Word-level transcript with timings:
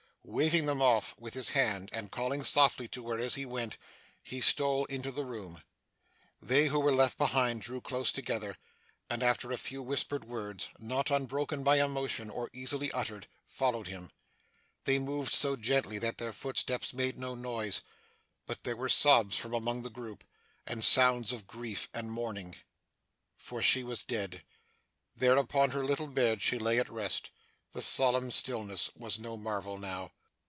Waving 0.23 0.67
them 0.67 0.83
off 0.83 1.15
with 1.17 1.33
his 1.33 1.49
hand, 1.49 1.89
and 1.91 2.11
calling 2.11 2.43
softly 2.43 2.87
to 2.89 3.09
her 3.09 3.17
as 3.17 3.33
he 3.35 3.45
went, 3.45 3.77
he 4.23 4.39
stole 4.39 4.85
into 4.85 5.11
the 5.11 5.25
room. 5.25 5.63
They 6.39 6.67
who 6.67 6.79
were 6.79 6.91
left 6.93 7.17
behind, 7.17 7.63
drew 7.63 7.81
close 7.81 8.11
together, 8.11 8.55
and 9.09 9.23
after 9.23 9.51
a 9.51 9.57
few 9.57 9.81
whispered 9.81 10.23
words 10.23 10.69
not 10.77 11.09
unbroken 11.09 11.63
by 11.63 11.79
emotion, 11.81 12.29
or 12.29 12.51
easily 12.53 12.91
uttered 12.91 13.27
followed 13.45 13.87
him. 13.87 14.11
They 14.85 14.99
moved 14.99 15.33
so 15.33 15.55
gently, 15.55 15.97
that 15.97 16.19
their 16.19 16.31
footsteps 16.31 16.93
made 16.93 17.17
no 17.17 17.33
noise; 17.33 17.81
but 18.45 18.63
there 18.63 18.77
were 18.77 18.89
sobs 18.89 19.35
from 19.37 19.55
among 19.55 19.81
the 19.81 19.89
group, 19.89 20.23
and 20.67 20.83
sounds 20.83 21.33
of 21.33 21.47
grief 21.47 21.89
and 21.95 22.11
mourning. 22.11 22.55
For 23.35 23.59
she 23.63 23.83
was 23.83 24.03
dead. 24.03 24.43
There, 25.15 25.35
upon 25.37 25.71
her 25.71 25.83
little 25.83 26.07
bed, 26.07 26.43
she 26.43 26.59
lay 26.59 26.77
at 26.79 26.89
rest. 26.91 27.31
The 27.73 27.81
solemn 27.81 28.31
stillness 28.31 28.89
was 28.95 29.17
no 29.17 29.37
marvel 29.37 29.77
now. 29.77 30.11